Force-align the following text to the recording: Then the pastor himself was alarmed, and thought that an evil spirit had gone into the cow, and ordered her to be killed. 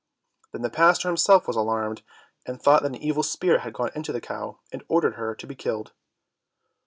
Then 0.51 0.63
the 0.63 0.71
pastor 0.71 1.09
himself 1.09 1.45
was 1.47 1.55
alarmed, 1.55 2.01
and 2.47 2.59
thought 2.59 2.81
that 2.81 2.87
an 2.89 2.95
evil 2.95 3.21
spirit 3.21 3.61
had 3.61 3.73
gone 3.73 3.91
into 3.93 4.11
the 4.11 4.19
cow, 4.19 4.57
and 4.71 4.83
ordered 4.87 5.13
her 5.13 5.35
to 5.35 5.45
be 5.45 5.53
killed. 5.53 5.93